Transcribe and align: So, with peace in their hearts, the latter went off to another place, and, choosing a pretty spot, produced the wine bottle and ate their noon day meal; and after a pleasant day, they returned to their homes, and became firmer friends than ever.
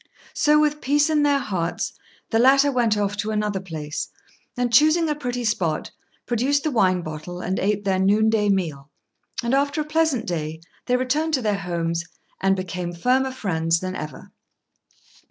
So, 0.33 0.59
with 0.59 0.81
peace 0.81 1.11
in 1.11 1.21
their 1.21 1.37
hearts, 1.37 1.93
the 2.31 2.39
latter 2.39 2.71
went 2.71 2.97
off 2.97 3.15
to 3.17 3.29
another 3.29 3.59
place, 3.59 4.09
and, 4.57 4.73
choosing 4.73 5.07
a 5.09 5.13
pretty 5.13 5.43
spot, 5.43 5.91
produced 6.25 6.63
the 6.63 6.71
wine 6.71 7.03
bottle 7.03 7.39
and 7.39 7.59
ate 7.59 7.85
their 7.85 7.99
noon 7.99 8.27
day 8.31 8.49
meal; 8.49 8.89
and 9.43 9.53
after 9.53 9.79
a 9.79 9.83
pleasant 9.85 10.25
day, 10.25 10.59
they 10.87 10.97
returned 10.97 11.35
to 11.35 11.43
their 11.43 11.59
homes, 11.59 12.03
and 12.41 12.55
became 12.55 12.93
firmer 12.93 13.31
friends 13.31 13.79
than 13.79 13.95
ever. 13.95 14.31